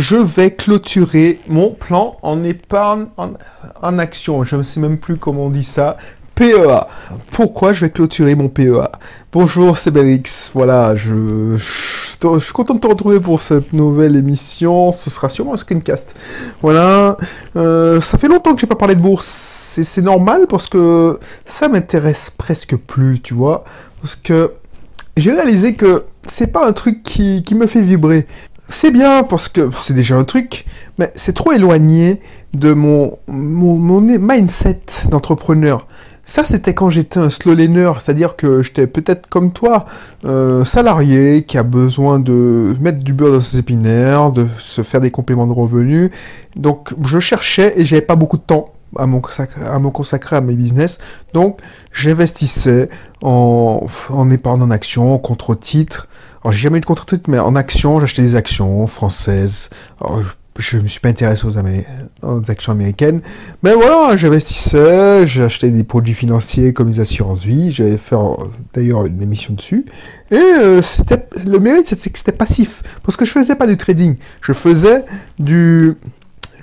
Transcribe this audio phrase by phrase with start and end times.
[0.00, 4.44] je vais clôturer mon plan en épargne en, action.
[4.44, 5.98] Je ne sais même plus comment on dit ça.
[6.34, 6.86] PEA.
[7.32, 8.88] Pourquoi je vais clôturer mon PEA
[9.30, 10.50] Bonjour, c'est Belix.
[10.54, 14.92] Voilà, je, suis content de te retrouver pour cette nouvelle émission.
[14.92, 16.14] Ce sera sûrement un screencast.
[16.62, 17.18] Voilà,
[17.56, 19.26] euh, ça fait longtemps que j'ai pas parlé de bourse.
[19.26, 23.64] C'est normal parce que ça m'intéresse presque plus, tu vois.
[24.00, 24.54] Parce que
[25.18, 28.26] j'ai réalisé que c'est pas un truc qui me fait vibrer.
[28.72, 30.64] C'est bien parce que c'est déjà un truc,
[30.96, 32.20] mais c'est trop éloigné
[32.54, 35.88] de mon, mon, mon mindset d'entrepreneur.
[36.24, 39.86] Ça, c'était quand j'étais un slow c'est-à-dire que j'étais peut-être comme toi,
[40.24, 45.00] euh, salarié, qui a besoin de mettre du beurre dans ses épinaires, de se faire
[45.00, 46.12] des compléments de revenus.
[46.54, 50.40] Donc, je cherchais et j'avais pas beaucoup de temps à consacrer à, me consacrer à
[50.40, 50.98] mes business.
[51.34, 51.60] Donc,
[51.92, 52.88] j'investissais
[53.22, 56.08] en, en épargne en action, en contre-titres.
[56.42, 59.70] Alors, j'ai jamais eu de contre-titres, mais en action, j'achetais des actions françaises.
[60.00, 60.22] Alors,
[60.60, 63.20] je me suis pas intéressé aux, actions américaines.
[63.62, 67.72] Mais voilà, j'investissais, j'achetais des produits financiers comme les assurances vie.
[67.72, 68.16] J'avais fait
[68.74, 69.84] d'ailleurs une émission dessus.
[70.30, 72.82] Et euh, c'était le mérite, c'est que c'était passif.
[73.02, 74.16] Parce que je faisais pas du trading.
[74.40, 75.04] Je faisais
[75.38, 75.96] du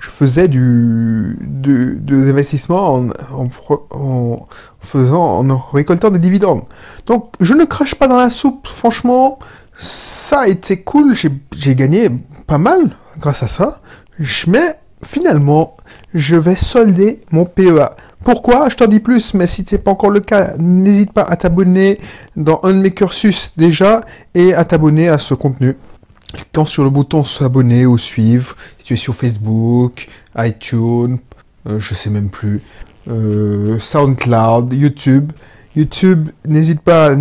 [0.00, 3.48] je faisais du, de, l'investissement en,
[3.90, 4.46] en,
[4.80, 6.62] faisant, en récoltant des dividendes.
[7.06, 8.68] Donc, je ne crache pas dans la soupe.
[8.68, 9.38] Franchement,
[9.76, 11.14] ça a été cool.
[11.14, 12.10] J'ai gagné
[12.46, 13.80] pas mal grâce à ça.
[14.46, 15.76] Mais finalement,
[16.14, 17.90] je vais solder mon PEA.
[18.24, 18.68] Pourquoi?
[18.68, 21.36] Je t'en dis plus, mais si ce n'est pas encore le cas, n'hésite pas à
[21.36, 21.98] t'abonner
[22.36, 24.00] dans un de mes cursus déjà
[24.34, 25.76] et à t'abonner à ce contenu.
[26.32, 31.18] Cliquant sur le bouton s'abonner ou suivre, si tu es sur Facebook, iTunes,
[31.66, 32.60] euh, je sais même plus,
[33.08, 35.32] euh, SoundCloud, YouTube.
[35.74, 37.16] YouTube, n'hésite pas à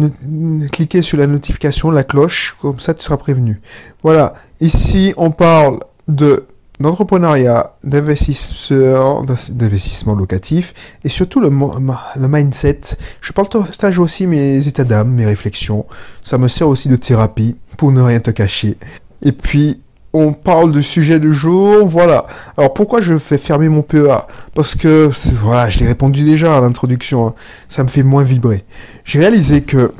[0.71, 3.61] cliquer sur la notification, la cloche, comme ça tu seras prévenu.
[4.03, 6.45] Voilà, ici on parle de
[6.79, 12.81] d'entrepreneuriat, d'investisseur, d'investissement locatif et surtout le, le mindset.
[13.21, 15.85] Je partage aussi mes états d'âme, mes réflexions.
[16.23, 18.77] Ça me sert aussi de thérapie pour ne rien te cacher.
[19.23, 19.81] Et puis,
[20.13, 22.27] on parle du sujet du jour, voilà.
[22.57, 24.25] Alors pourquoi je fais fermer mon PEA
[24.55, 25.09] Parce que,
[25.41, 27.33] voilà, je l'ai répondu déjà à l'introduction, hein.
[27.69, 28.65] ça me fait moins vibrer.
[29.03, 29.91] J'ai réalisé que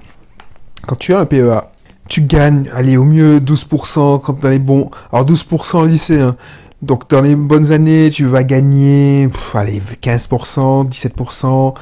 [0.88, 1.69] quand tu as un PEA,
[2.07, 4.90] tu gagnes, allez, au mieux 12% quand tu les bons.
[5.12, 6.35] Alors 12% au lycée, hein.
[6.81, 11.73] Donc dans les bonnes années, tu vas gagner, allez, 15%, 17%.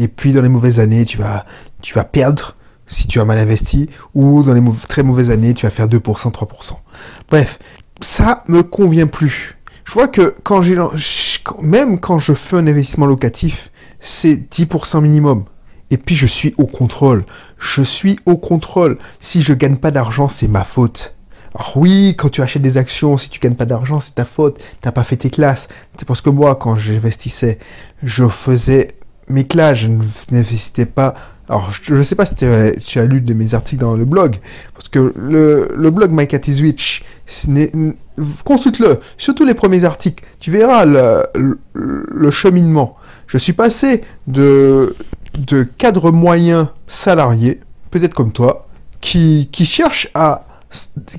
[0.00, 1.44] Et puis dans les mauvaises années, tu vas,
[1.82, 2.56] tu vas perdre
[2.86, 3.88] si tu as mal investi.
[4.14, 6.72] Ou dans les très mauvaises années, tu vas faire 2%, 3%.
[7.30, 7.58] Bref,
[8.00, 9.56] ça me convient plus.
[9.84, 10.76] Je vois que quand j'ai,
[11.62, 15.44] même quand je fais un investissement locatif, c'est 10% minimum.
[15.90, 17.24] Et puis je suis au contrôle.
[17.58, 18.98] Je suis au contrôle.
[19.20, 21.14] Si je gagne pas d'argent, c'est ma faute.
[21.58, 24.60] Alors oui, quand tu achètes des actions, si tu gagnes pas d'argent, c'est ta faute.
[24.80, 25.68] T'as pas fait tes classes.
[25.98, 27.58] C'est parce que moi, quand j'investissais,
[28.04, 28.94] je faisais
[29.28, 29.78] mes classes.
[29.78, 29.88] Je
[30.30, 31.16] n'investissais pas.
[31.48, 34.36] Alors, je ne sais pas si tu as lu de mes articles dans le blog,
[34.74, 36.40] parce que le, blog My Cat
[38.44, 42.96] consulte-le, surtout les premiers articles, tu verras le, cheminement.
[43.26, 44.94] Je suis passé de
[45.38, 47.60] de cadres moyens salariés,
[47.90, 48.66] peut-être comme toi,
[49.00, 50.47] qui, qui cherche à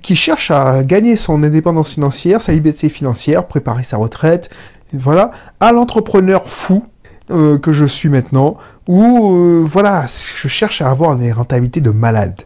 [0.01, 4.49] qui cherche à gagner son indépendance financière, sa liberté financière, préparer sa retraite,
[4.93, 6.85] voilà, à l'entrepreneur fou
[7.31, 11.91] euh, que je suis maintenant, où euh, voilà, je cherche à avoir des rentabilités de
[11.91, 12.41] malade,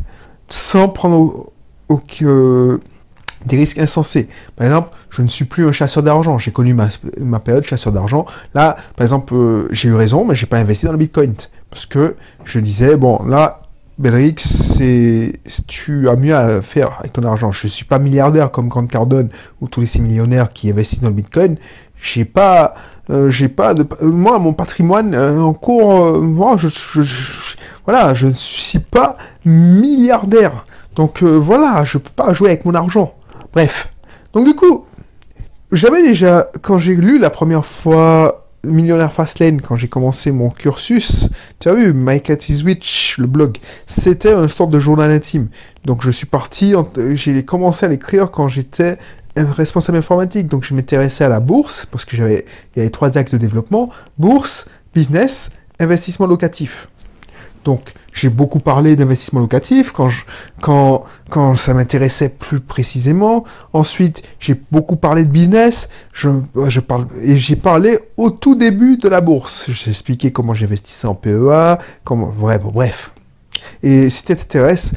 [0.49, 1.51] sans prendre
[1.89, 2.01] au,
[3.45, 4.27] des risques insensés.
[4.55, 6.37] Par exemple, je ne suis plus un chasseur d'argent.
[6.37, 6.89] J'ai connu ma,
[7.19, 8.25] ma, période chasseur d'argent.
[8.53, 11.33] Là, par exemple, euh, j'ai eu raison, mais j'ai pas investi dans le Bitcoin.
[11.69, 12.15] Parce que
[12.45, 13.62] je disais, bon, là,
[13.97, 15.33] Belrix, c'est,
[15.67, 17.51] tu as mieux à faire avec ton argent.
[17.51, 19.29] Je suis pas milliardaire comme Grant Cardone
[19.61, 21.57] ou tous les millionnaires qui investissent dans le Bitcoin.
[22.01, 22.75] J'ai pas,
[23.09, 26.67] euh, j'ai pas de, moi, mon patrimoine euh, en cours, moi, je,
[27.85, 30.65] voilà, je ne suis pas milliardaire.
[30.95, 33.13] Donc voilà, je peux pas jouer avec mon argent.
[33.53, 33.89] Bref.
[34.33, 34.85] Donc du coup,
[35.71, 41.27] j'avais déjà, quand j'ai lu la première fois Millionnaire Fastlane, quand j'ai commencé mon cursus,
[41.59, 43.57] tu as vu, My Cat is Witch, le blog,
[43.87, 45.49] c'était une sorte de journal intime.
[45.83, 46.73] Donc je suis parti,
[47.13, 48.97] j'ai commencé à l'écrire quand j'étais
[49.35, 50.47] responsable informatique.
[50.47, 53.37] Donc je m'intéressais à la bourse, parce que j'avais, il y avait trois actes de
[53.37, 56.87] développement, bourse, business, investissement locatif.
[57.63, 60.09] Donc, j'ai beaucoup parlé d'investissement locatif quand,
[60.61, 63.43] quand, quand ça m'intéressait plus précisément.
[63.73, 65.89] Ensuite, j'ai beaucoup parlé de business.
[66.13, 66.29] Je,
[66.67, 69.65] je parle, et j'ai parlé au tout début de la bourse.
[69.69, 73.11] J'ai expliqué comment j'investissais en PEA, comment, bref, bref.
[73.81, 74.93] Et si ça t'intéresse,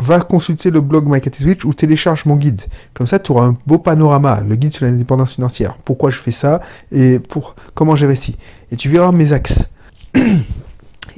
[0.00, 2.62] va consulter le blog MyCatiswitch ou télécharge mon guide.
[2.94, 5.76] Comme ça, tu auras un beau panorama, le guide sur l'indépendance financière.
[5.84, 6.60] Pourquoi je fais ça
[6.92, 8.36] et pour comment j'investis.
[8.70, 9.68] Et tu verras mes axes.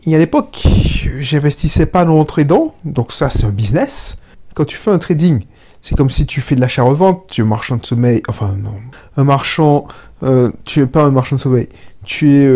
[0.06, 0.62] Et à l'époque,
[1.18, 4.16] j'investissais pas dans le trading, donc ça c'est un business.
[4.54, 5.44] Quand tu fais un trading,
[5.80, 8.74] c'est comme si tu fais de l'achat-revente, tu es un marchand de sommeil, enfin non,
[9.16, 9.86] un marchand,
[10.22, 11.68] euh, tu es pas un marchand de sommeil,
[12.04, 12.48] tu es,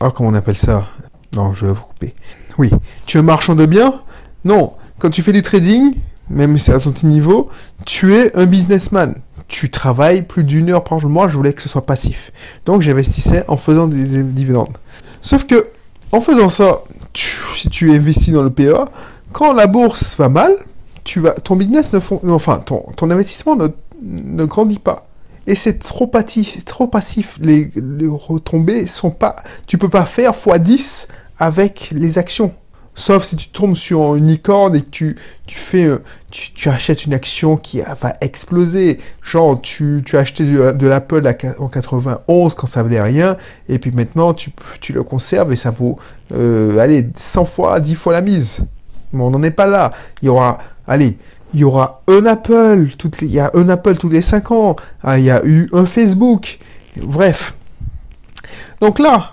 [0.00, 0.86] ah comment on appelle ça?
[1.34, 2.14] Non, je vais vous couper.
[2.58, 2.70] Oui,
[3.06, 4.02] tu es un marchand de biens?
[4.44, 5.94] Non, quand tu fais du trading,
[6.28, 7.50] même si c'est à ton petit niveau,
[7.86, 9.14] tu es un businessman.
[9.48, 11.10] Tu travailles plus d'une heure par jour.
[11.10, 12.30] Moi, je voulais que ce soit passif.
[12.66, 14.78] Donc, j'investissais en faisant des dividendes.
[15.22, 15.68] Sauf que,
[16.12, 16.82] en faisant ça,
[17.14, 18.86] si tu investis dans le PEA,
[19.32, 20.52] quand la bourse va mal,
[21.04, 23.68] tu vas, ton business ne font, enfin, ton, investissement ne,
[24.02, 25.06] ne grandit pas.
[25.46, 27.36] Et c'est trop passif, trop passif.
[27.40, 29.36] Les, les, retombées sont pas,
[29.66, 31.08] tu peux pas faire x10
[31.38, 32.52] avec les actions.
[33.00, 35.16] Sauf si tu tombes sur une licorne et que tu,
[35.46, 39.00] fais, euh, tu, achètes une action qui va exploser.
[39.22, 41.26] Genre, tu, tu as acheté de, l'Apple
[41.58, 43.38] en 91 quand ça valait rien,
[43.70, 44.52] et puis maintenant tu,
[44.92, 45.98] le conserves et ça vaut,
[46.34, 48.66] euh, allez, 100 fois, 10 fois la mise.
[49.14, 49.92] Mais on n'en est pas là.
[50.20, 51.16] Il y aura, allez,
[51.54, 54.76] il y aura un Apple, toutes il y a un Apple tous les 5 ans.
[55.02, 56.58] Ah, il y a eu un Facebook.
[56.98, 57.54] Bref.
[58.82, 59.32] Donc là,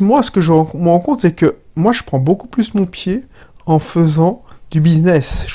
[0.00, 2.86] moi, ce que je me rends compte, c'est que moi, je prends beaucoup plus mon
[2.86, 3.24] pied
[3.66, 5.46] en faisant du business.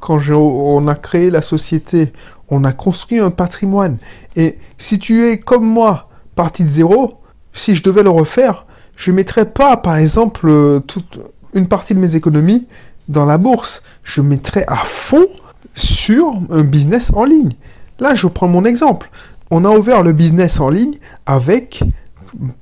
[0.00, 2.12] quand on a créé la société,
[2.48, 3.98] on a construit un patrimoine.
[4.36, 7.20] Et si tu es comme moi, parti de zéro,
[7.52, 8.66] si je devais le refaire,
[8.96, 11.18] je ne mettrais pas, par exemple, euh, toute
[11.54, 12.66] une partie de mes économies
[13.08, 13.82] dans la bourse.
[14.02, 15.26] Je mettrais à fond
[15.74, 17.52] sur un business en ligne.
[18.00, 19.10] Là, je prends mon exemple.
[19.50, 21.82] On a ouvert le business en ligne avec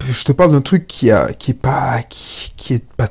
[0.09, 3.09] je te parle d'un truc qui a, qui est pas, qui, est pas,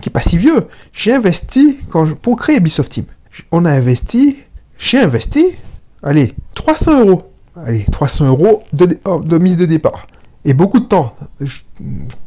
[0.00, 0.68] qui est pas si vieux.
[0.92, 3.04] J'ai investi quand pour créer Ubisoft Team.
[3.52, 4.36] On a investi,
[4.78, 5.56] j'ai investi,
[6.02, 7.32] allez, 300 euros.
[7.56, 10.06] Allez, 300 euros de, oh, de, mise de départ.
[10.44, 11.58] Et beaucoup de temps, je,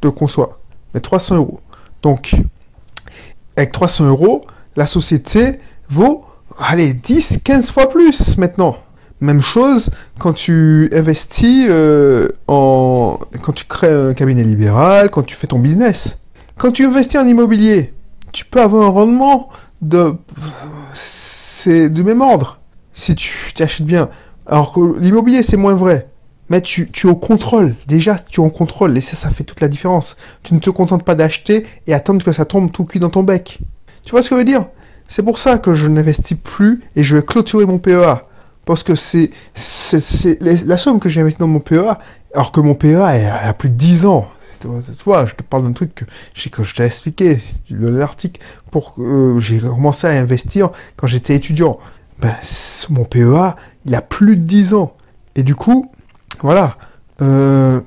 [0.02, 0.60] te conçois.
[0.94, 1.62] Mais 300 euros.
[2.02, 2.36] Donc,
[3.56, 4.42] avec 300 euros,
[4.76, 5.60] la société
[5.90, 6.26] vaut,
[6.58, 8.78] allez, 10, 15 fois plus maintenant.
[9.22, 13.20] Même chose quand tu investis euh, en...
[13.42, 16.18] quand tu crées un cabinet libéral, quand tu fais ton business.
[16.58, 17.94] Quand tu investis en immobilier,
[18.32, 19.50] tu peux avoir un rendement
[19.82, 20.16] de...
[20.96, 22.60] C'est du même ordre.
[22.94, 24.10] Si tu t'achètes bien.
[24.48, 26.08] Alors que l'immobilier, c'est moins vrai.
[26.50, 27.76] Mais tu, tu es au contrôle.
[27.88, 28.98] Déjà, tu es au contrôle.
[28.98, 30.18] Et ça, ça fait toute la différence.
[30.42, 33.24] Tu ne te contentes pas d'acheter et attendre que ça tombe tout cuit dans ton
[33.24, 33.60] bec.
[34.04, 34.66] Tu vois ce que je veux dire?
[35.08, 38.26] C'est pour ça que je n'investis plus et je vais clôturer mon PEA.
[38.66, 39.32] Parce que c'est
[40.42, 41.98] la somme que j'ai investie dans mon PEA,
[42.34, 44.30] alors que mon PEA est à plus de 10 ans.
[44.60, 44.68] Tu
[45.06, 46.06] vois, je te parle d'un truc que,
[46.36, 48.40] je t'ai expliqué dans l'article.
[48.70, 51.80] Pour euh, j'ai commencé à investir quand j'étais étudiant.
[52.20, 52.36] Ben,
[52.90, 53.56] mon PEA,
[53.86, 54.96] il a plus de 10 ans.
[55.36, 55.92] Et du coup,
[56.42, 56.78] voilà.
[57.22, 57.82] Euh,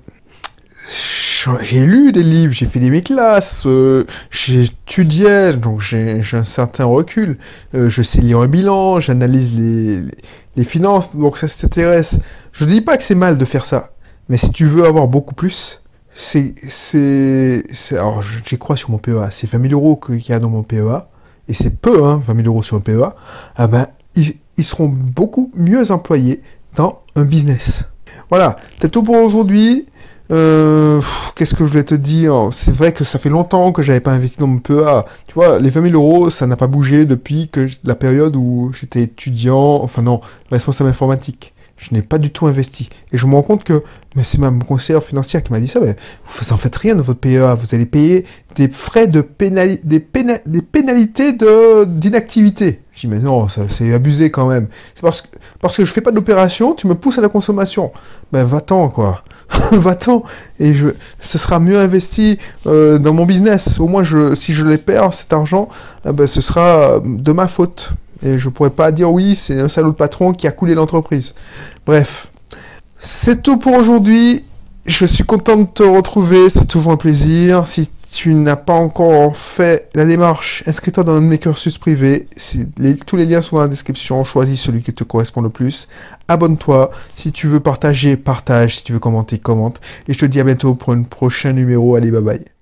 [1.61, 4.05] j'ai lu des livres, j'ai fait des classes, euh,
[4.49, 7.39] étudié, donc j'ai un certain recul.
[7.75, 12.19] Euh, je sais lire un bilan, j'analyse les, finances, donc ça s'intéresse.
[12.53, 13.93] Je ne dis pas que c'est mal de faire ça,
[14.29, 15.83] mais si tu veux avoir beaucoup plus,
[16.15, 16.55] c'est...
[17.93, 20.63] Alors j'y crois sur mon PEA, c'est 20 000 euros qu'il y a dans mon
[20.63, 21.09] PEA,
[21.49, 23.15] et c'est peu, hein, 20 000 euros sur un PEA,
[23.57, 26.43] ah ben, ils, ils seront beaucoup mieux employés
[26.77, 27.85] dans un business.
[28.31, 29.87] Voilà, c'est tout pour aujourd'hui.
[30.31, 31.01] Euh,
[31.35, 32.49] Qu'est-ce que je voulais te dire?
[32.53, 35.05] C'est vrai que ça fait longtemps que j'avais pas investi dans mon PEA.
[35.27, 38.73] Tu vois, les 20 000 euros, ça n'a pas bougé depuis que la période où
[38.73, 41.53] j'étais étudiant, enfin non, responsable informatique.
[41.77, 42.89] Je n'ai pas du tout investi.
[43.13, 43.83] Et je me rends compte que
[44.23, 45.81] c'est ma conseillère financière qui m'a dit ça.
[45.81, 47.55] Mais vous en faites rien de votre PEA.
[47.57, 50.07] Vous allez payer des frais de pénalité, des,
[50.47, 52.84] des pénalités de d'inactivité.
[52.95, 54.69] Je dis mais non, c'est abusé quand même.
[54.95, 55.29] C'est parce que
[55.61, 57.93] parce que je fais pas d'opération, tu me pousses à la consommation.
[58.33, 59.25] Ben va-t'en quoi.
[59.73, 60.23] va-t'en
[60.61, 60.89] et je,
[61.21, 63.81] ce sera mieux investi euh, dans mon business.
[63.81, 65.69] Au moins, si je les perds, cet argent,
[66.07, 67.93] eh ben, ce sera de ma faute.
[68.23, 71.35] Et je pourrais pas dire oui, c'est un salaud de patron qui a coulé l'entreprise.
[71.85, 72.29] Bref,
[72.99, 74.45] c'est tout pour aujourd'hui.
[74.87, 77.67] Je suis content de te retrouver, c'est toujours un plaisir.
[77.67, 82.29] Si tu n'as pas encore fait la démarche, inscris-toi dans un de mes cursus privés?
[83.07, 84.23] tous les liens sont dans la description.
[84.25, 85.89] Choisis celui qui te correspond le plus.
[86.29, 86.91] Abonne-toi.
[87.15, 88.77] Si tu veux partager, partage.
[88.77, 89.81] Si tu veux commenter, commente.
[90.07, 91.97] Et je te dis à bientôt pour un prochain numéro.
[91.97, 92.54] Allez, bye bye.